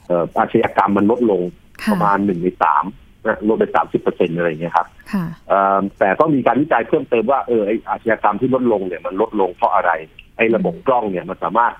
[0.07, 3.04] เอ่ออาชญากรรมมันลดลงปค่ะระมาณหนึ่งในสามนะ
[3.47, 9.91] ลดไปสามสิบเปอร์เซ็นต์อะไรอย่างเงี้ยครับค่ะเอ่อแต่ก็มีการวิจัยเพิ่มเติมว่าเออไออาชญากรรมที่ลดลงเนี่ยมันลดลงเพราะอะไร
[10.37, 11.73] ไอ้ระบบกล้องเนี่ยมันสามารถ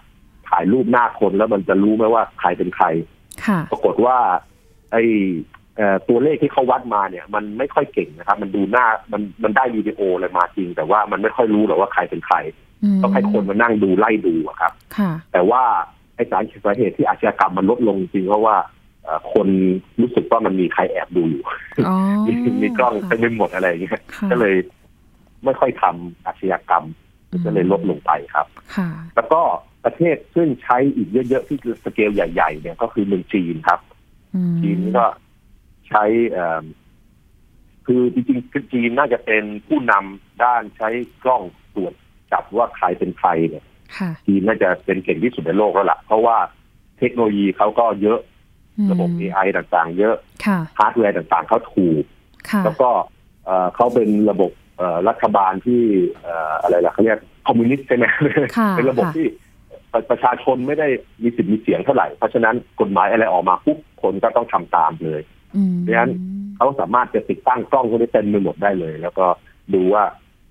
[0.50, 2.86] ถ่ายรูปหน้าคนแล้วมันจะรู้ไหมว่าใครเป็นใคร
[3.46, 4.18] ค่ะปรากฏว่า
[4.92, 4.98] ไอ
[5.78, 12.38] เอ่อตัวเลขที่เขาวัดมาเนี่ย มันไม่ค่อยเก่งนะครับ มันดูหน้ามันมันได้วิดีโออะไรมาจริง แต่ว่ามันไม่ค่อยรู้หรอกว่าใครเป็นใคร
[12.98, 15.64] มต้องให้คนมานั่งดูไล่ดูอะครับค่ะแต่ว่า
[16.16, 18.75] ไอ้สาเหตุสาเหตุที่อาชญากรรมมันลดลงจริงเพราะว่าเอ่อ
[19.34, 19.48] คน
[20.02, 21.44] รู้สึกว่ามันมีใครแอบดูอยู่
[21.88, 21.96] อ๋อ
[22.28, 24.56] มีมีกล้องเต็มไปหมดอะไรอย่างเงี้ยค่ะก็เลย
[25.44, 26.86] ไม่ค่อยทำอาชญากรรม
[27.46, 29.42] ก็เลยลดลงไปครับค่ะแล้วก็
[29.86, 33.80] ประเทศซึ่งใช้อีกเยอะๆที่คือสเกลใหญ่ ๆ เนี่ยก็คือเมืองจีนครับ
[34.36, 35.06] อืมจีนก็
[35.90, 36.64] ใช้เอ่อ
[37.86, 40.90] คือจริงๆจีนน่าจะเป็นผู้นำด้านใช้
[41.24, 41.44] กล้อง
[41.76, 41.94] ตรวจ
[42.32, 43.66] จับว่าใครเป็นใครเนี่ย
[43.98, 46.38] ค่ะจีนน่าจะเป็นเก่งที่สุดในโลกแล้วล่ะ เพราะว่า
[47.00, 48.20] เทคโนโลยีเขาก็เยอะ
[48.92, 52.04] ระบบ AI ต่างๆ เยอะค่ะฮาร์ดแวร์ต่างๆเขาถูก
[52.50, 52.90] ค่ะแล้วก็
[53.46, 55.82] เอ่อเขาเป็นระบบเอ่อรัฐบาลที่
[56.22, 58.06] เอ่ออะไรล่ะเขาเรียกคอมมิวนิสต์ใช่ไหม
[58.58, 59.28] ค่ะเป็นระบบค่ะที่
[59.92, 60.88] ประประชาชนไม่ได้
[61.24, 65.22] มีสิทธิ์มีเสียงเท่าไหร่ เพราะฉะนั้นกฎหมายอะไรออกมาปุ๊บคนก็ต้องทำตามเลย
[65.56, 66.12] อืมเพราะฉะนั้น
[66.56, 69.26] เขาสามารถจะติดตั้งกล้องพวกนี้เต็มไปหมดได้เลย แล้วก็
[69.74, 70.04] ดูว่า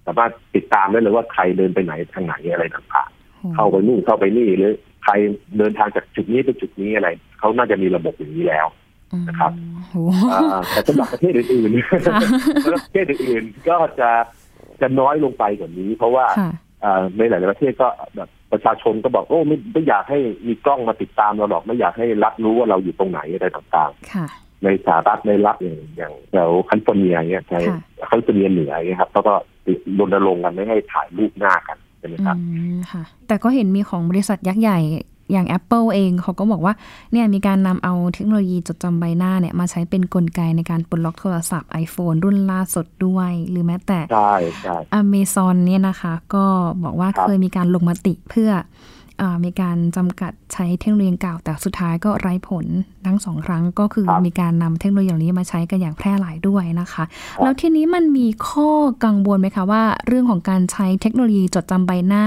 [0.06, 4.72] สามารถติดตามได้เลยว่าใครเดินไปไหนทางไหนอะไรต่างๆเข้าไปนู่นเข้าไปนี่หรือ
[5.04, 5.12] ใคร
[5.58, 8.66] เดินทางจากจุดนี้ไปจุดนี้อะไรเขาน่าจะมีระบบอย่างนี้แล้ว
[9.28, 9.52] นะครับ
[9.90, 11.98] โอ้อ่าแต่สำหรับประเทศอื่นๆค่ะ
[12.64, 14.10] สำหรับประเทศอื่นๆก็จะ
[14.80, 16.50] จะน้อยลงไปกว่านี้ เพราะว่าค่ะ
[16.84, 29.34] อ่าในหลายๆประเทศก็แบบประชาชนก็บอกโอ้ไม่ไม่อยากให้มีกล้องมาติดตามเราหรอกไม่อยากให้รัฐรู้ว่าเราอยู่ตรงไหนอะไรต่างค่ะๆในสหรัฐในรัฐอย่างอย่างแถวแคลิฟอร์เนียเนี่ยในค่ะแคลิฟอร์เนียเหนือเนี่ยครับเขาก็
[29.98, 32.42] รณรงค์กันไม่ให้ถ่ายรูปหน้ากันใช่ไหมครับอื
[32.74, 34.78] มค่ะ แต่ก็เห็นมีของบริษัทยักษ์ใหญ่
[35.32, 36.74] อย่าง Apple เองเขาก็บอกว่า
[37.12, 46.46] เนี่ยมีการนำเอาเทคโนโลยีจดจำใบหน้าเนี่ยมาใช้เป็นกลไกในการปลดล็อกโทรศัพท์ iPhone รุ่นล่าสุดด้วย หรือแม้แต่ใช่ใช่ Amazon เนี่ยนะคะ ก็
[46.84, 48.62] บอกว่าครับเคยมีการลงมติเพื่ออา
[49.44, 52.66] มีการจำกัดใช้เทคโนโลยีเก่า แต่สุดท้ายก็ไร้ผล
[53.06, 57.04] ทั้งสองครั้งก็คือมีการนำเทคโนโลยีเหล่านี้มาใช้กันอย่างแพร่หลายด้วยนะคะ
[57.42, 58.70] แล้วทีนี้มันมีข้อ
[59.04, 62.24] กังวลไหมคะว่า เรื่องของการใช้เทคโนโลยีจดจำใบหน้า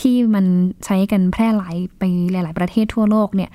[0.00, 0.46] ที่มัน
[0.84, 3.50] ใช้กันแพร่หลายไปหลาย ๆ ประเทศทั่วโลกเนี่ย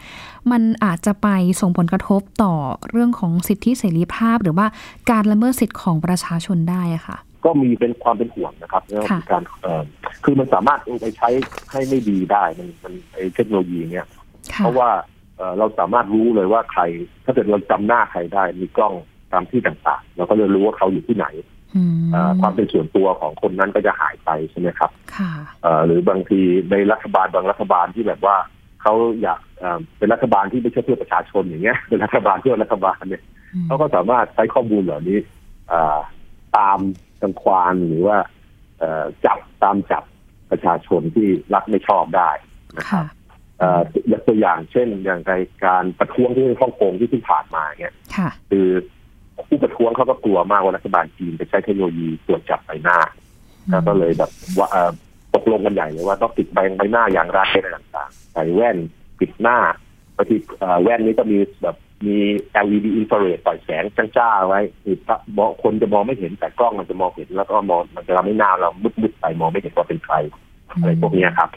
[0.51, 1.27] มันอาจจะไป
[1.61, 2.53] ส่งผลกระทบต่อ
[2.91, 4.67] เรื่องของสิทธิเสรีภาพ หรือว่า
[5.11, 9.81] การละเมิดสิทธิของประชาชนได้อะค่ะ ก็มีเป็นความเป็นห่วงนะครับแล้วค่ะมีการเอ่อ
[10.23, 11.29] คือมันสามารถเอาไปใช้
[11.71, 14.05] ให้ไม่ดีได้มันมันไอเทคโนโลยีเนี่ย
[14.53, 14.89] ค่ะเพราะว่า
[15.37, 16.81] เอ่อเราสามารถรู้เลยว่าใคร
[17.25, 18.93] ถ้าเกิดเราจำหน้าใครได้ มีกล้อง
[19.33, 21.27] ตามที่ต่างๆเราก็จะรู้ว่าเขาอยู่ที่ไหน
[21.75, 25.31] อืมเอ่อความเป็นส่วนตัวของคนนั้นก็จะหายไปใช่ไหมครับค่ะ
[25.63, 26.39] เอ่อหรือบางที
[26.71, 28.35] ในรัฐบาลบางรัฐบาลที่แบบว่า
[28.81, 33.23] เขาอยากเอ่อเป็นรัฐบาลที่ไม่ใช่เพื่อประชาชนอย่างเงี้ยเป็นรัฐบาลเพื่อรัฐบาลเนี่ย
[33.65, 35.19] เขาก็สามารถใช้ข้อมูลเหล่านี้
[35.69, 35.99] เอ่อ
[36.57, 36.79] ตาม
[37.21, 38.17] จังควานหรือว่า
[38.79, 40.03] เอ่อจับตามจับ
[40.51, 42.29] ประชาชนที่รัฐไม่ชอบได้
[42.77, 43.15] นะครับค่ะ
[43.59, 45.31] เอ่อยกตัวอย่างเช่น อย่างใน
[45.65, 48.67] การประท้วงที่ฮ่องกงที่เพิ่งผ่านมาเนี่ยค่ะคือ
[49.49, 52.99] ผู้ประท้วงเขาก็กลัวมากว่ารัฐบาลจีนไปใช้เทคโนโลยีตรวจจับใบหน้า
[53.71, 54.91] แล้วก็เลยแบบว่าเอ่อ
[55.35, 58.77] ตกลงกันใหญ่เลยว่าต้องติดใบใบหน้าอย่างไรอะไรต่างๆใส่แว่น
[59.19, 59.57] ปิดหน้า
[60.15, 62.17] บางทีเอ่อแว่นนี้ก็มีแบบ มี
[62.65, 63.83] LED อินฟราเรดปล่อยแสง
[64.17, 64.95] จ้าๆไว้คือ
[65.37, 68.69] มองคนจะมองไม่เห็นแต่กล้องมันจะมองเห็นแล้วก็มองมันจะทำให้หน้าเรา
[69.01, 70.15] มืดๆไปมองไม่เห็นว่าเป็นใคร
[70.79, 71.49] อะไรพวกเนี้ยครับ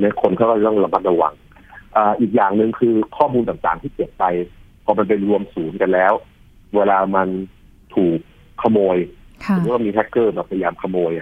[0.00, 1.34] เนี่ยคนเขาก็ต้องระมัดระวัง
[1.96, 4.24] อ่าอีกอย่างหนึ่งคือข้อมูลต่างๆที่เก็บไป
[4.84, 6.12] พอมันเป็นรวมศูนย์กันแล้ว
[6.76, 7.28] เวลามัน
[7.94, 8.18] ถูก
[8.62, 8.96] ขโมย
[9.56, 11.12] หรือว่ามีแฮกเกอร์มาพยายามขโมย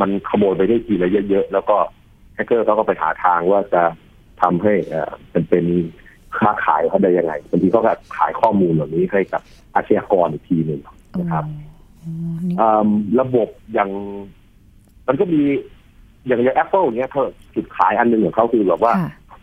[0.00, 1.76] มันขโมยไปได้ทีละเยอะๆแล้วก็
[2.34, 3.82] แฮกเกอร์เขาก็ไปหาทางว่าจะ
[4.42, 5.64] ทำให้อ่เป็นเป็น
[6.38, 9.42] ค้าขายเขาได้ยังไงบางทีเขาก็ขายข้อมูลเหล่านี้ให้กับ
[9.74, 10.80] อาชญากรอีกทีหนึ่ง
[11.20, 11.44] นะครับ
[13.20, 13.90] ระบบอย่าง
[15.08, 15.42] มันก็มี
[16.26, 17.22] อย่างอย่างแอปเปิลเนี้ยเขา
[17.54, 18.92] จุดขายอันหนึ่งของเขาคือแบบว่า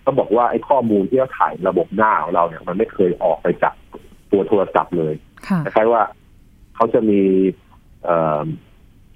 [0.01, 3.73] เขาบอกว่าไอ้ข้อมูลที่เขาขายระบบหน้าของเราเนี่ย มันไม่เคยออกไปจาก
[4.31, 5.13] ตัวโทรศัพท์เลย
[5.63, 6.01] คล้ายๆว่า
[6.75, 7.21] เขาจะมี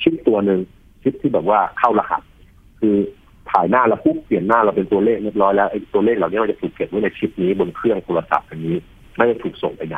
[0.02, 0.60] ชิปตัวหนึ่ง
[1.02, 2.22] ชิปที่แบบว่าเข้ารหัส
[2.80, 2.96] คือ
[3.54, 8.76] ถ่ายหน้าเราปุ๊บเปลี่ยนหน้าเราเป็นตัวเลขเรียบร้อยแล้วไอ้ตัวเลขเหล่านี้มันจะถูกเก็บไว้ในชิปนี้บนเครื่องโทรศัพท์อันนี้
[9.18, 9.96] ไม่ได้ถูกส่งไปไหน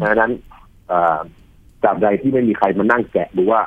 [0.00, 0.32] ดังนั้น
[1.82, 3.60] ตราบใดที่ไม่มีใครมานั่งแกะดูว่า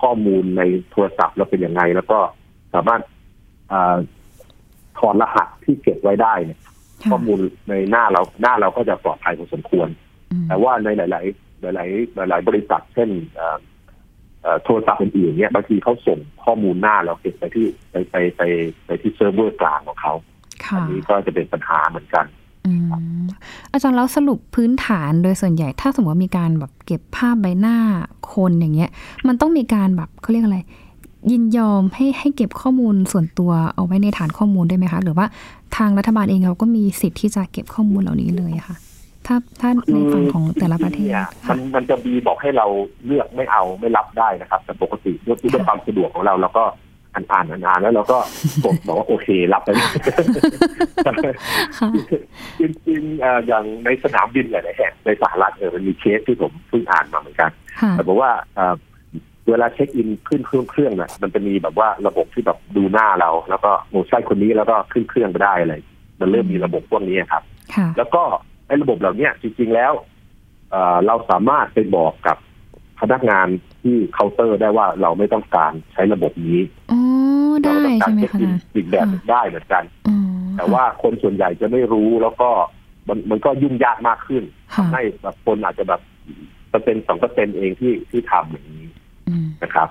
[0.00, 2.18] ข้อมูลในโทรศัพท์เราเป็นยังไง แล้วก็
[2.74, 3.00] สามารถ
[3.72, 6.60] ถอดรหัสที่เก็บไว้ได้เนี่ย
[7.10, 9.88] ข้อมูลในหน้าเราหน้าเราก็จะปลอดภัยพอสมควร
[10.48, 11.22] แต่ว่าในหลา
[11.72, 11.86] ย ๆ หลา
[12.26, 13.10] ย ๆ หลาย ๆ บริษัทเช่น
[14.64, 18.42] โทรศัพท์อื่นๆเนี่ยบางทีเขาส่งข้อมูลหน้าเราเก็บไปที่ไปไปไป
[18.86, 20.14] ไปที่เซิร์ฟเวอร์กลางของเขา
[20.76, 22.26] อันนี้ก็จะเป็นปัญหาเหมือนกัน
[23.72, 27.76] อาจารย์แล้วสรุปพื้นฐานโดยส่วนใหญ่ถ้าสมมติว่ามีการแบบเก็บภาพใบหน้า
[28.32, 28.90] คนอย่างเงี้ย
[29.28, 30.58] มันต้องมีการแบบเขาเรียกอะไร
[31.30, 35.26] ยินยอมให้ให้เก็บข้อมูลส่วนตัวเอาไว้ในฐานข้อมูลได้ไหมคะ หรือว่า
[35.76, 38.76] ทางรัฐบาลเองเราก็มีสิทธิ์ที่จะเก็บข้อมูลเหล่านี้เลยค่ะ
[39.26, 41.12] ถ้าถ้าในฝั่งของแต่ละประเทศ
[41.48, 42.66] มันมันจะมีบอกให้เรา
[43.06, 46.64] เลือกไม่เอาไม่รับได้นะครับ แต่ปกติด้วยความสะดวกของเราเราก็
[47.12, 48.18] อ่านอ่านอ่านแล้วเราก็
[48.64, 49.68] กดบอกว่าโอเครับไป
[52.60, 53.00] จริงจริง
[53.46, 57.50] อย่างในสนามบินหลายๆแห่งในสหรัฐเออมันมีเคสที่ผมเพิ่งอ่านมาเหมือนกัน
[57.90, 58.30] แต่บอกว่า
[59.48, 65.74] เวลาเช็คอินขึ้นเครื่องเครื่องน่ะมันจะมีแบบว่าระบบที่แบบดูหน้าเรา แล้วก็โอ้ใช่คนนี้แล้วก็ขึ้นเครื่องไปได้อะไร
[66.20, 67.42] มันเริ่มมีระบบพวกนี้ครับ
[67.98, 68.22] แล้วก็
[68.66, 69.92] ไอ้ระบบเหล่านี้จริง ๆ แล้ว
[71.06, 72.36] เราสามารถไปบอกกับ
[73.00, 73.46] พนักงาน
[73.82, 76.60] ที่เคาน์เตอร์ได้ว่าเราไม่ต้องการใช้ระบบนี้
[77.62, 79.84] เราต้องการเช็คอินอีกแบบได้เหมือนกัน
[80.56, 82.50] แต่ว่าคนส่วนใหญ่จะไม่รู้แล้วก็
[83.08, 84.42] มันมันก็ยุ่งยากมากขึ้น
[84.74, 86.00] ทำให้แบบคนอาจจะแบบ
[86.70, 88.86] เปอร์เซ็นต์สองเปอร์เซ็นเองที่ที่ทำอย่างนี้
[89.62, 89.88] นะครับ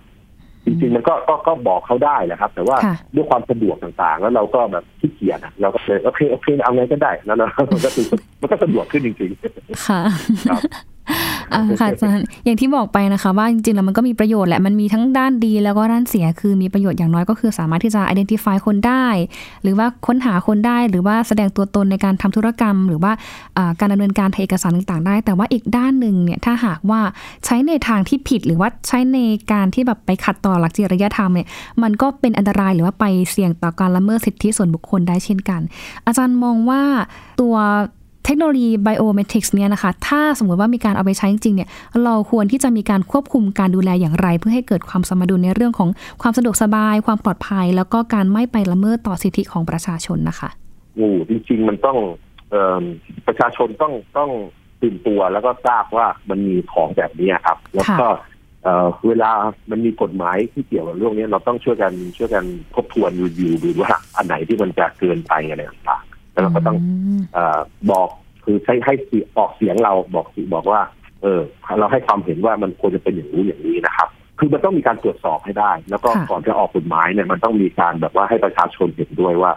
[0.65, 2.77] จริงๆมันก็ก็ก็บอกเขาได้แหละครับ แต่ว่า
[3.15, 8.05] ด้วยความสะดวกต่างๆ แล้วเราก็แบบขี้เกียจเราก็เลยโอเคโอเคเอาไงก็ได้แล้วนะมันก็คือ
[8.41, 10.01] มันก็สะดวกขึ้นจริงๆค่ะ
[10.49, 19.05] ค่ะอาจารย์อย่างที่บอกไปนะคะ ว่าจริงๆแล้วมันก็มีประโยชน์แหละมันมีทั้งด้านดีแล้วก็ด้านเสียคือมีประโยชน์อย่างน้อยก็คือสามารถที่จะ identify คนได้
[19.63, 23.11] หรือว่าค้นหาคนได้ หรือว่าแสดงตัวตนในการทำธุรกรรม หรือว่า
[23.79, 27.01] การดำเนินการทางเอกสารต่างๆ ได้ แต่ว่าอีกด้านหนึ่งเนี่ยถ้าหากว่า
[27.45, 29.19] ใช้ในทางที่ผิดหรือว่าใช้ใน
[29.51, 31.47] การที่แบบไปขัดต่อหลักจริยธรรมเนี่ย
[31.83, 35.61] มันก็เป็นอันตรายหรือว่าไปเสี่ยงต่อการละเมิดสิทธิส่วนบุคคลได้เช่นกัน
[36.05, 36.81] อาจารย์มองว่า
[37.41, 37.55] ตัว
[38.25, 41.69] เทคโนโลยีไบโอเมทริกซ์เนี่ยนะคะ ถ้าสมมติว่ามีการเอาไปใช้จริงๆเนี่ย
[42.03, 45.89] เราควรที่จะมีการควบคุมการดูแลอย่างไร เพื่อให้เกิดความสมดุลในเรื่องของ
[46.21, 50.49] ความสะดวกสบาย ความปลอดภัย แล้วก็การไม่ไปละเมิดต่อสิทธิของประชาชนนะคะ
[50.95, 51.97] โอ้จริงๆมันต้อง
[52.53, 52.55] อ
[53.27, 54.31] ประชาชนต้องต้อง
[54.81, 58.07] ตื่นตัวแล้วก็ทราบว่ามันมีของแบบนี้ครับ แล้วก็
[59.07, 59.31] เวลา
[59.69, 66.04] มันมีกฎหมายที่เกี่ยวกับเรื่องนี้เราต้องช่วยกันช่วยกันทบทวนรีวิวดูว่าอันไหนที่มันจะเกินไปอะไรต่าง
[66.35, 66.77] แล้วเราก็ต้อง
[67.35, 67.37] อ
[67.91, 68.07] บอก
[68.43, 68.93] คือใช้ให้
[69.37, 70.81] ออกเสียงเราบอกบอกว่า
[71.21, 71.41] เออ
[71.79, 74.07] เราให้ความเห็นว่ามันควรจะเป็นอย่างนี้อย่างนี้นะครับ
[74.39, 79.51] คือมันต้องมีการตรวจสอบให้ได้ แล้วก็ก่อนจะออกกฎหมายเนี่ยมันต้องมีการแบบว่าให้ประชาชนเห็นด้วยว่า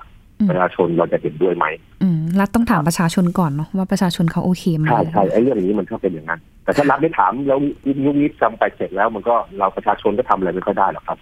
[0.49, 1.67] ประชาชนเราจะเห็นด้วยไหม
[2.03, 7.59] อืมรัฐต้องถามประชาชนก่อนเนาะว่าประชาชนเขาโอเคไหมใช่ใช่ไอ้เรื่องนี้มันก็เป็นอย่างนั้น แต่ถ้ารัฐไม่ถามแล้ว
[8.05, 11.17] ยุคนี้จำไปเสร็จแล้ว มันก็เราประชาชนก็ทำอะไรไม่ค่อยได้หรอกครับ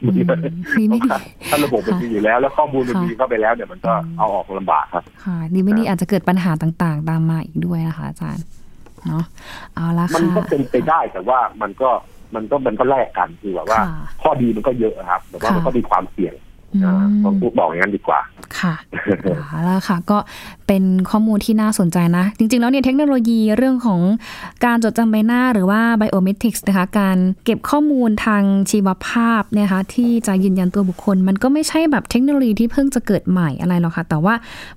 [1.50, 8.44] ถ้าระบบมันดีอยู่แล้ว แล้วข้อมูลมันดีเข้าไปแล้วเนี่ยมันก็เอาออกลำบากครับค่ะดีไม่ดีอาจจะเกิดปัญหาต่างๆ ตามมาอีกด้วยนะคะอาจารย์
[9.06, 9.24] เนาะ
[9.74, 11.90] เอาละค่ะมันก็เป็นไปได้แต่ว่ามันก็
[12.34, 13.80] มันก็มันก็แลกกันคือแบบว่า
[14.22, 16.34] ข้อดีมันก็เยอะครับ แต่ว่ามันก็มีความเสี่ยง
[17.24, 18.20] ต้องพูดบอกอย่างนั้นดีกว่า
[18.60, 18.74] ค่ะ
[19.64, 20.18] แล้วค่ะ ก็
[20.66, 24.00] เป็นข้อมูลที่น่าสนใจนะ จริง ๆ แล้วเนี่ยเทคโนโลยีเรื่องของ
[24.64, 34.34] การจดจำใบหน้าหรือว่าไบโอเมตริกส์นะคะ การเก็บข้อมูลทางชีวภาพนะคะที่จะยืนยันตัวบุคคล มันก็ไม่ใช่แบบเทคโนโลยีที่เพิ่งจะเกิดใหม่อะไรหรอกค่ะ แต่ว่า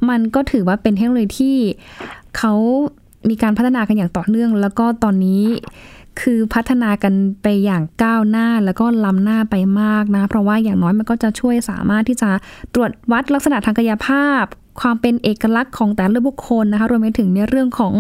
[0.10, 1.56] มันก็ถือว่าเป็นเทคโนโลยีที่
[2.38, 2.54] เขา
[3.30, 5.42] มีการพัฒนากันอย่างต่อเนื่อง แล้วก็ตอนนี้
[6.22, 12.30] คือพัฒนากันไปอย่างก้าวหน้าแล้วก็ล้ำหน้าไปมากนะ เพราะว่าอย่างน้อยมันก็จะช่วยสามารถที่จะ
[12.74, 14.44] ตรวจวัดลักษณะทางกายภาพ
[14.82, 17.94] ความเป็นเอกลักษณ์ของแต่ละบุคคลนะคะรวมไปถึงในเรื่องของ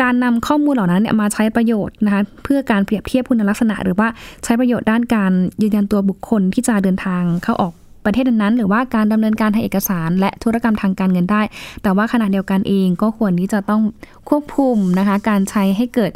[0.00, 4.08] การนำข้อมูลเหล่านั้นเนี่ยมาใช้ประโยชน์นะคะเพื่อการเปรียบเทียบคุณลักษณะ หรือว่า
[4.44, 7.72] ใช้ประโยชน์ด้านการยืนยันตัวบุคคลที่จะเดินทางเข้าออก
[8.04, 11.42] ประเทศนั้น หรือว่าการดำเนินการทางเอกสาร และธุรกรรมทางการเงินได้
[11.82, 13.82] แต่ว่าขณะเดียวกันเองก็ควรที่จะต้อง
[14.28, 16.12] ควบคุมนะคะ การใช้ให้เกิด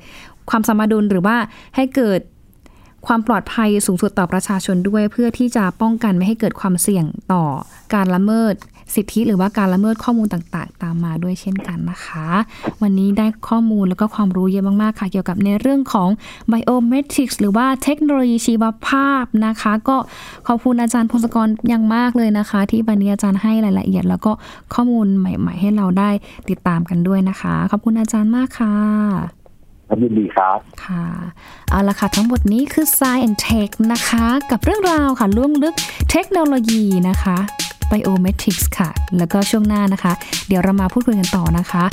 [0.50, 1.36] ความสมดุลหรือว่า
[1.76, 2.20] ให้เกิด
[3.06, 7.44] ความปลอดภัยสูงสุดต่อประชาชนด้วย เพื่อที่จะป้องกันไม่ให้เกิดความเสี่ยงต่อ
[7.94, 8.54] การละเมิด
[8.94, 12.26] สิทธิหรือว่าการละเมิดข้อมูลต่างๆ ตามมาด้วยเช่นกันนะคะ
[12.82, 16.08] วันนี้ได้ข้อมูลแล้วก็ความรู้เยอะมากๆค่ะ เกี่ยวกับในเรื่องของ
[16.50, 19.96] biometrics หรือว่าเทคโนโลยีชีวภาพนะคะ ก็
[20.46, 24.32] ขอบคุณอาจารย์พงศกรอย่างมากเลยนะคะ ที่วันนี้อาจารย์ให้รายละเอียด แล้วก็
[24.74, 26.10] ข้อมูลใหม่ ๆ ให้เราได้
[26.50, 29.37] ติดตามกันด้วยนะคะ ขอบคุณอาจารย์มากค่ะ
[29.88, 31.06] ครับยินดีครับ ค่ะ
[31.70, 35.74] เอาละค่ะ ทั้งหมดนี้คือ Science and Tech นะคะ กับเรื่องราวค่ะล่วงลึก
[36.10, 37.36] เทคโนโลยีนะคะ
[37.90, 40.12] Biometrics ค่ะ แล้วก็ช่วงหน้านะคะ
[40.48, 41.84] เดี๋ยวเรามาพูดคุยกันต่อนะคะ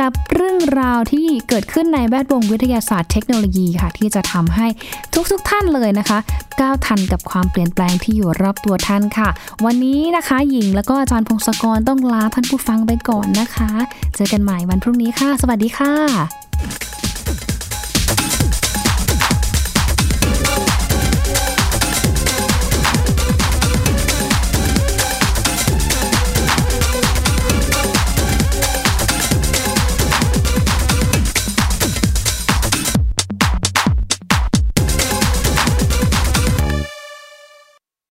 [0.00, 4.66] กับเรื่องราวที่เกิดขึ้นในแวดวงวิทยาศาสตร์เทคโนโลยีค่ะ ที่จะทำให้
[5.30, 6.18] ทุกๆทท่านเลยนะคะ
[6.60, 9.28] ก้าวทันกับความเปลี่ยนแปลงที่อยู่รอบตัวท่านค่ะ
[9.64, 13.70] วันนี้นะคะหญิงแล้วก็อาจารย์พงศกรต้องลาท่านผู้ฟังไปก่อนนะคะ
[14.16, 15.92] เจอกันใหม่วันพรุ่งนี้ค่ะ สวัสดีค่ะ